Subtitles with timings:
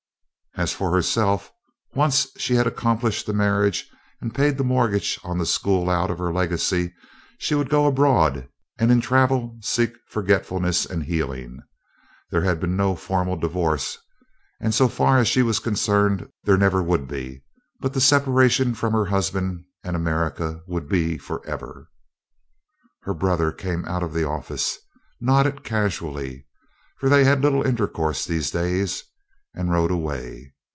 [0.55, 1.49] As for herself,
[1.93, 3.89] once she had accomplished the marriage
[4.19, 6.93] and paid the mortgage on the school out of her legacy,
[7.39, 11.61] she would go abroad and in travel seek forgetfulness and healing.
[12.31, 13.97] There had been no formal divorce,
[14.59, 17.45] and so far as she was concerned there never would be;
[17.79, 21.87] but the separation from her husband and America would be forever.
[23.03, 24.77] Her brother came out of the office,
[25.21, 26.45] nodded casually,
[26.97, 29.05] for they had little intercourse these days,
[29.53, 30.49] and rode away.